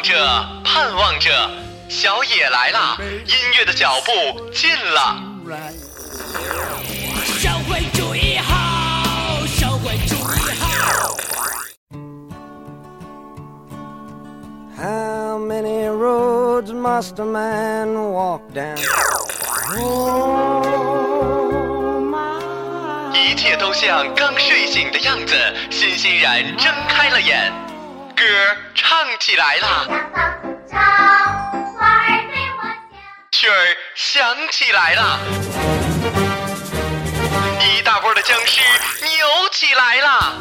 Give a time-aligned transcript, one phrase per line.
[0.00, 0.16] 望着，
[0.64, 1.30] 盼望着，
[1.90, 2.96] 小野来了！
[3.26, 4.10] 音乐的脚步
[4.50, 5.22] 近了。
[7.38, 11.18] 社会主义好，社会主义好。
[14.78, 18.78] How many roads must a man walk down?
[19.76, 20.64] Oh,
[23.12, 25.34] 一切都像刚睡醒的样子，
[25.70, 27.52] 欣欣然睁开了眼。
[28.20, 28.26] 歌
[28.74, 29.86] 唱起来啦，
[30.70, 30.78] 长
[31.72, 32.62] 花儿对我
[32.92, 33.00] 笑。
[33.30, 35.18] 曲儿响起来啦，
[37.60, 38.60] 一大波的僵尸
[39.00, 40.34] 扭起来啦！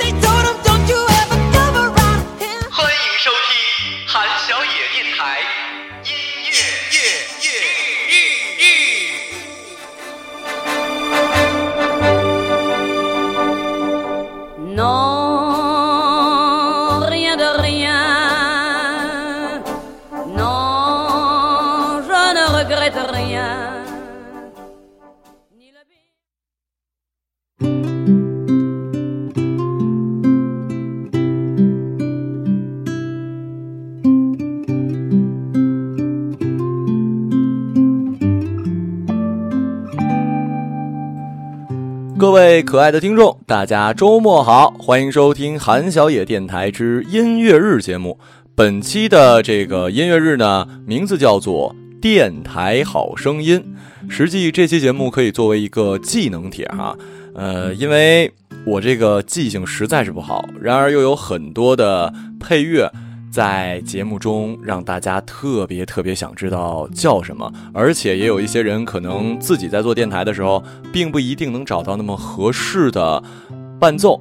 [42.49, 48.17] 各位可爱的听众，大家周末好，欢迎收听韩小野电台之音乐日节目。
[48.55, 53.63] 本期的这个音乐日呢，名字叫做《电台好声音》。
[54.11, 56.97] 实际这期节目可以作为一个技能帖哈，
[57.35, 58.33] 呃，因为
[58.65, 62.91] 我这个记性实在是不好，然而又有很多的配乐。
[63.31, 73.21] 在节目中让大家特别特别想知道叫什么，而且也有一些人可能自己在做电台的时候，并不一定能找到那么合适的
[73.79, 74.19] 伴奏，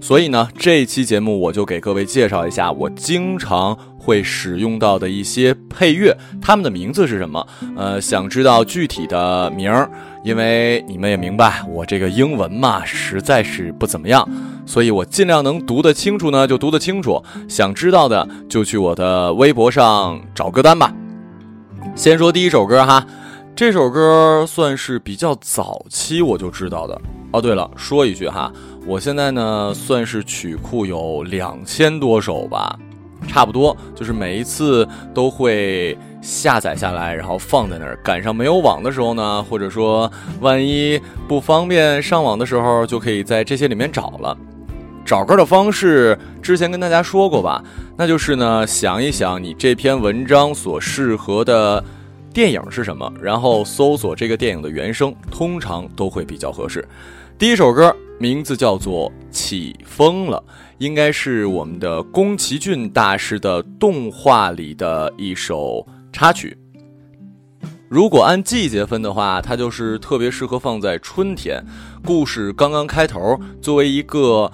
[0.00, 7.46] 所以呢，这期节目我就给各位介绍一下我经常会使用到的一些配乐，它们的名字是什么？
[7.76, 9.90] 呃，想知道具体的名儿，
[10.24, 14.26] 因为你们也明白我这个英文嘛，实在是不怎么样。
[14.64, 17.22] 所以我尽量能读得清楚呢，就读得清楚。
[17.46, 20.92] 想知道的就去我的微博上找歌单吧。
[21.94, 23.06] 先说第一首歌哈，
[23.54, 26.98] 这首歌算是比较早期我就知道的。
[27.32, 28.52] 哦，对了，说一句哈，
[28.86, 32.78] 我现在呢算是曲库有两千多首吧，
[33.28, 37.96] 差不多，就是每一次都会下载下来，然后放在那儿。
[38.02, 40.10] 赶上没有网的时候呢，或者说
[40.40, 44.36] 万一不方便上网的时候，就可以在这些里面找了。
[45.04, 47.62] 找歌的方式之前跟大家说过吧，
[47.96, 51.82] 那就是呢，想一想你这篇文章所适合的
[52.32, 56.86] 电影是什么，然后搜索这个电影的原声，通常都会比较合适。
[57.40, 60.36] 第一首歌名字叫做《起风了》，
[60.76, 66.54] 应该是我们的宫崎骏大师的动画里的一首插曲。
[67.88, 71.64] 如果按季节分的话，它就是特别适合放在春天。
[72.04, 74.52] 故事刚刚开头，作为一个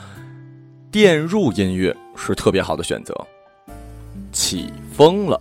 [0.89, 3.13] 电入音乐是特别好的选择。
[4.31, 5.41] 起风了。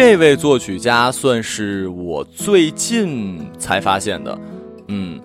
[0.00, 4.38] 这位作曲家算是我最近才发现的。
[4.86, 5.20] 嗯，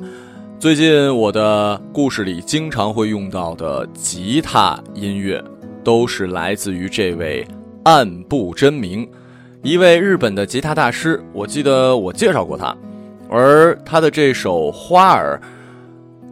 [0.58, 5.40] 最近我的故事里经常会用到的吉他音乐，
[5.84, 7.48] 都是来自于这位
[7.84, 9.08] 岸部真明，
[9.62, 11.24] 一位日本的吉他大师。
[11.34, 12.76] 我记得我介绍过他，
[13.30, 15.40] 而他的这首《花儿》。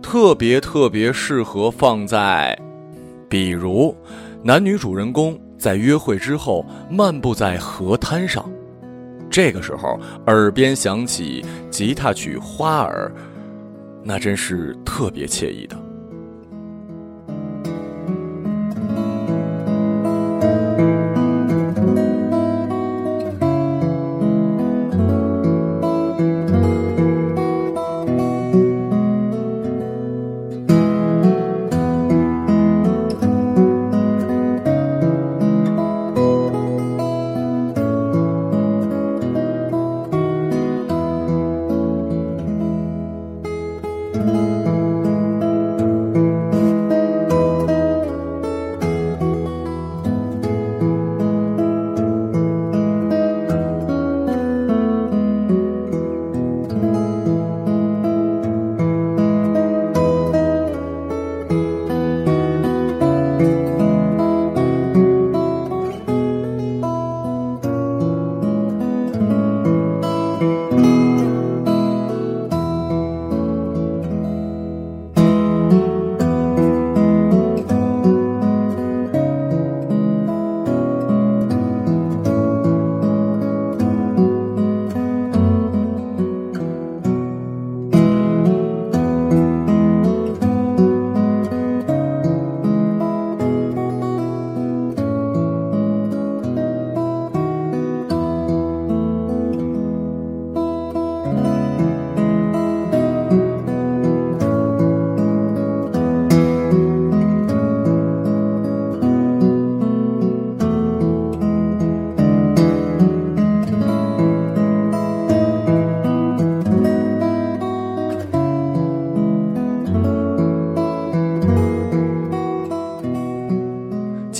[0.01, 2.59] 特别特别适合放在，
[3.29, 3.95] 比如
[4.41, 8.49] 男女主人公在约会之后漫步在河滩上，
[9.29, 13.11] 这个时候耳边响起吉他曲《花儿》，
[14.03, 15.77] 那真是特别惬意的。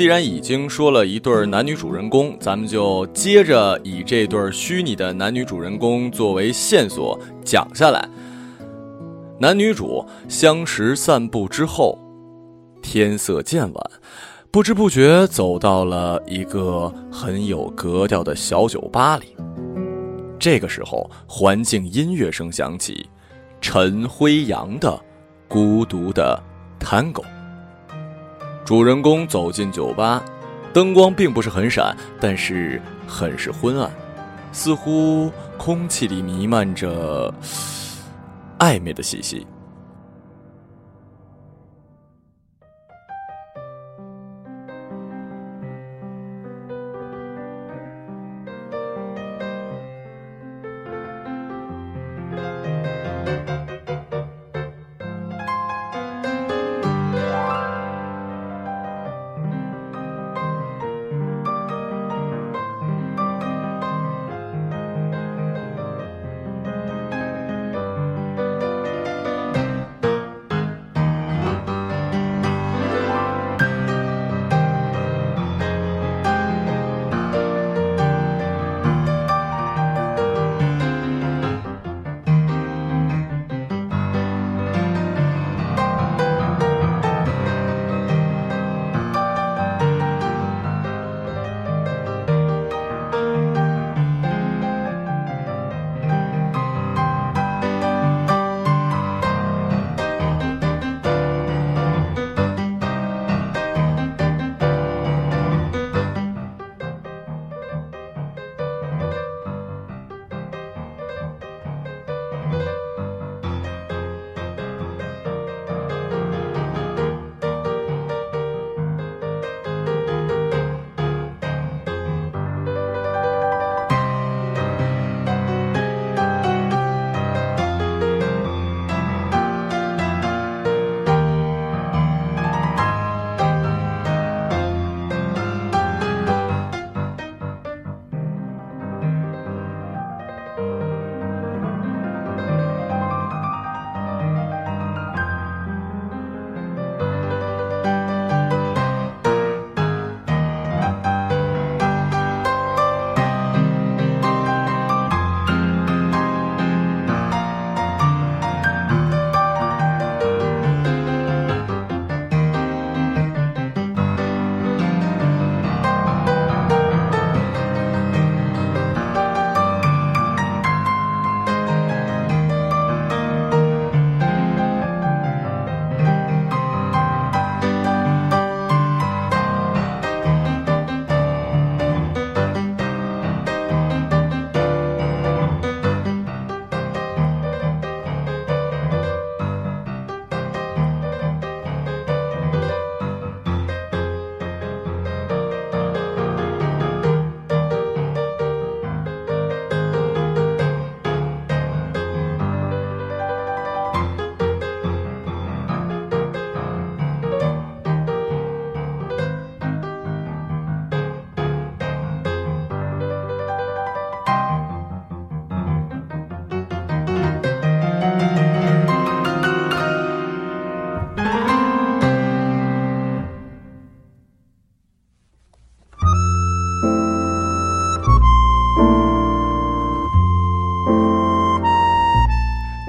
[0.01, 8.09] 既然已经说了一对男女主人公，咱们就接着以这对虚拟的男女主人公作为线索讲下来。
[9.39, 11.99] 男女主相识散步之后，
[12.81, 13.91] 天色渐晚，
[14.49, 19.35] 不知不觉走到了一个很有格调的小酒吧里。
[20.39, 23.05] 这个时候，环境音乐声响起，
[23.61, 24.89] 陈辉阳的
[25.47, 26.41] 《孤独的
[26.79, 27.21] Tango》。
[28.63, 30.23] 主人公走进酒吧，
[30.71, 33.91] 灯光并不是很闪，但是很是昏暗，
[34.51, 37.33] 似乎空气里弥漫着
[38.59, 39.45] 暧昧的气息。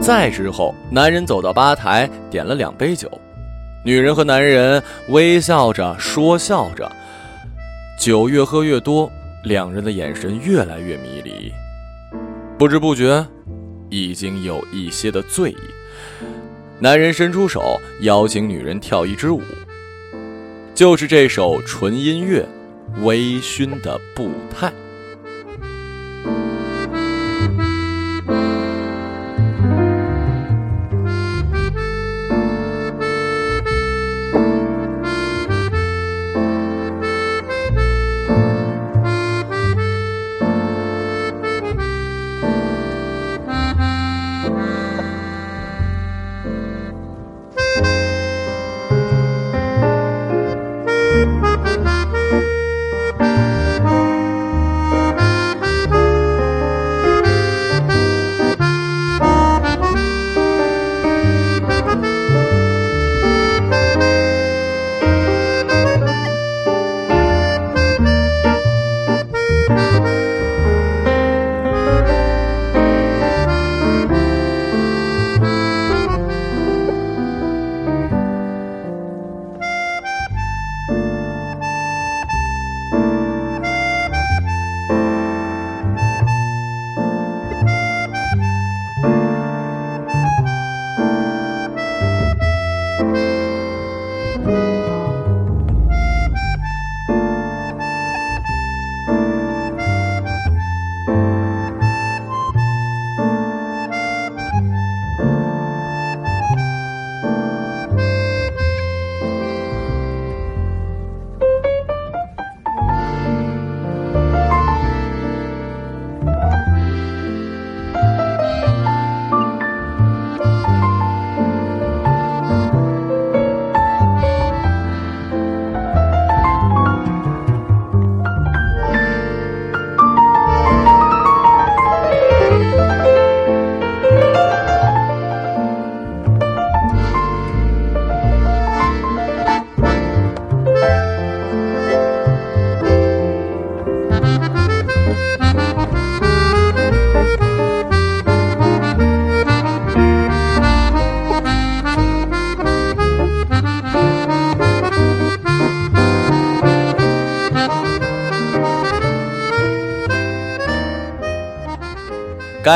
[0.02, 3.08] 再之后，男人走到吧台，点了两杯酒，
[3.84, 6.90] 女人和男人微笑着说笑着，
[7.96, 9.08] 酒越喝越多，
[9.44, 11.52] 两人的眼神越来越迷离，
[12.58, 13.24] 不知不觉，
[13.90, 15.56] 已经有一些的醉意。
[16.80, 19.40] 男人伸出手邀请女人跳一支舞，
[20.74, 22.44] 就是这首纯音乐，
[23.02, 24.72] 微醺的步态。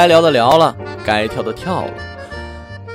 [0.07, 1.93] 该聊的聊了，该跳的跳了，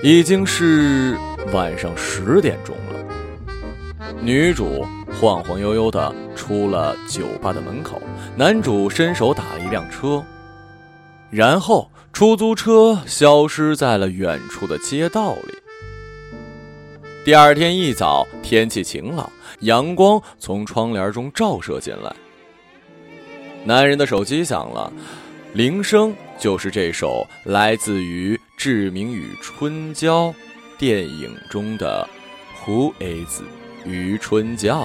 [0.02, 1.18] 已经是
[1.52, 4.06] 晚上十点钟了。
[4.22, 4.88] 女主
[5.20, 8.02] 晃晃悠悠的出了酒吧的门口，
[8.34, 10.24] 男主伸手打了一辆车，
[11.30, 15.54] 然后出租车消失在了远处的街道里。
[17.26, 22.16] 第二天一早，天气晴朗，阳光从窗帘中照射进来。
[23.66, 24.90] 男人的手机响了，
[25.52, 26.16] 铃声。
[26.42, 30.30] 就是这首来自于《志明与春娇》
[30.80, 32.10] 电影中的
[32.66, 33.44] 《Who Is
[33.86, 34.84] 余春娇》。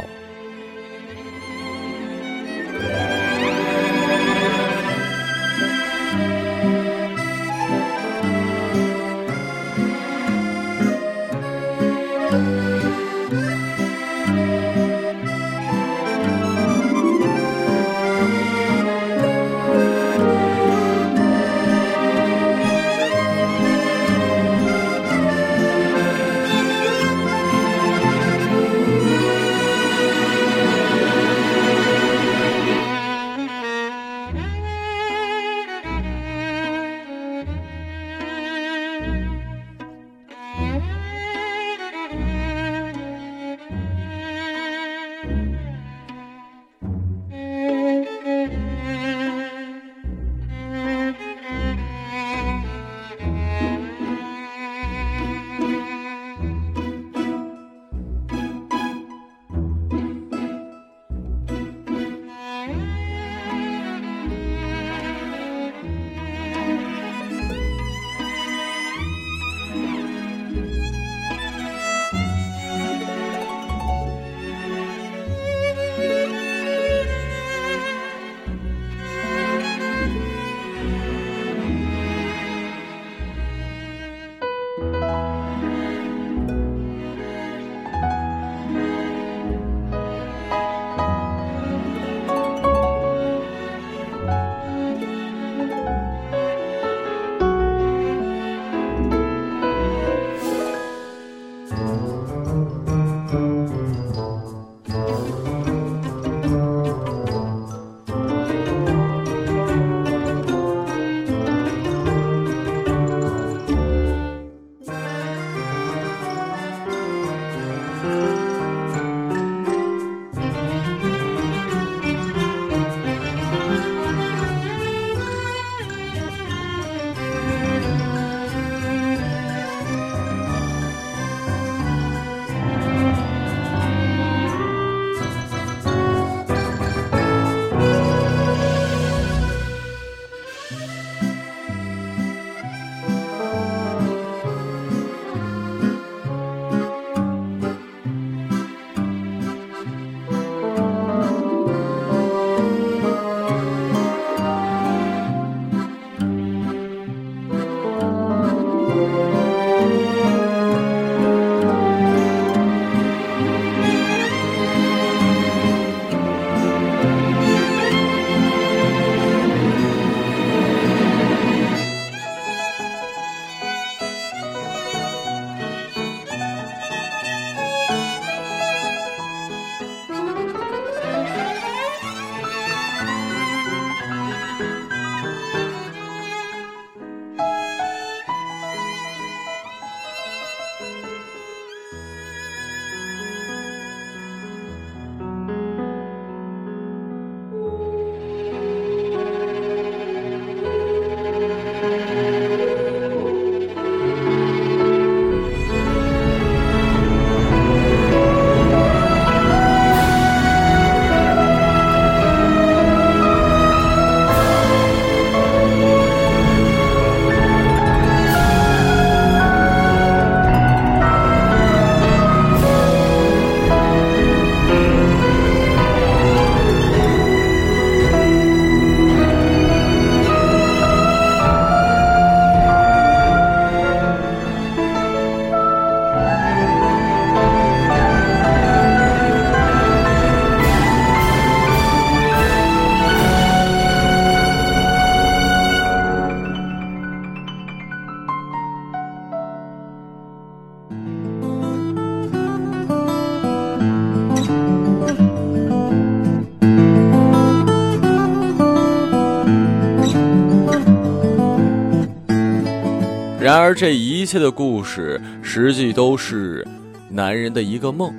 [263.66, 266.64] 而，这一切的故事实际都是
[267.10, 268.14] 男人的一个梦。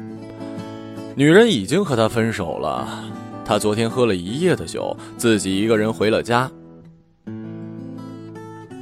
[1.16, 2.86] 女人已经和他分手了，
[3.46, 6.52] 他昨天喝了一夜的酒，自己一个人回了家。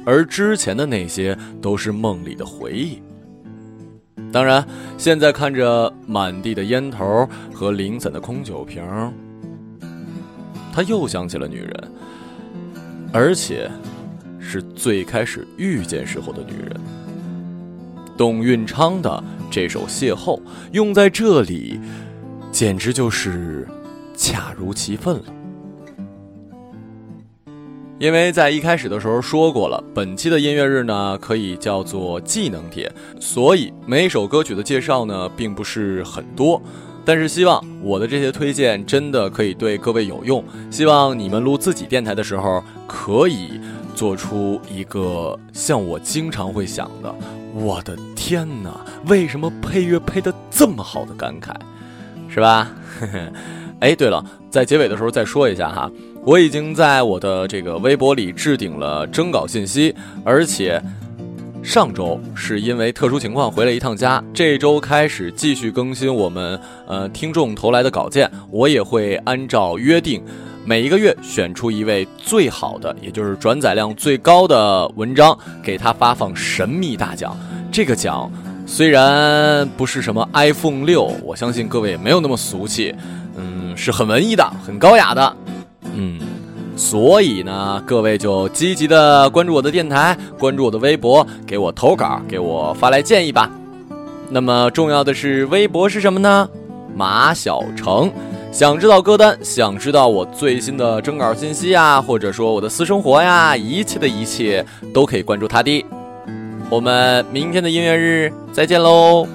[0.04, 3.00] 而之前的那些都是梦里的回忆。
[4.32, 4.66] 当然，
[4.98, 8.82] 现在看着满地的烟头和零散的空酒瓶，
[10.72, 11.92] 他又想起了女人，
[13.12, 13.70] 而且。
[14.48, 16.80] 是最开始遇见时候的女人，
[18.16, 20.38] 董运昌的这首《邂逅》
[20.72, 21.80] 用在这里，
[22.52, 23.66] 简直就是
[24.16, 25.24] 恰如其分了。
[27.98, 36.62] 因为在一开始的时候说过了，本期的音乐日呢可以叫做技能帖，所以每一首歌曲的介绍呢并不是很多，
[37.04, 43.58] 但是希望我的这些推荐真的可以对各位有用，希望你们录自己电台的时候可以。
[43.96, 47.12] 做出一个像我经常会想的，
[47.54, 51.54] 我的天哪，为什么配乐配的这么好的感慨，
[52.28, 52.70] 是吧？
[53.80, 55.90] 哎，对了，在结尾的时候再说一下哈，
[56.24, 60.80] 我已经在我的这个微博里置顶了征稿信息，而且
[61.62, 70.22] 上周是因为特殊情况回了一趟家，这周开始继续更新我们呃听众投来的稿件，我也会按照约定。
[70.68, 77.38] 每一个月选出一位最好的，也就是转载量最高的文章，给他发放神秘大奖。
[77.70, 78.28] 这个奖
[78.66, 82.92] 虽然不是什么 iPhone 六，我相信各位也没有那么俗气，
[83.36, 85.36] 嗯，是很文艺的，很高雅的，
[85.94, 86.18] 嗯，
[86.76, 93.48] 所以呢，各位就积极的关注我的电台，关注我的微博，给我投稿，给我发来建议吧。
[94.30, 96.48] 那么重要的是，微博是什么呢？
[96.92, 98.10] 马小成。
[98.56, 104.64] 想知道歌单，想知道我最新的征稿信息啊，或者说我的私生活呀，一切的一切
[104.94, 105.84] 都可以关注他的。
[106.70, 109.28] 我们明天的音乐日再见喽。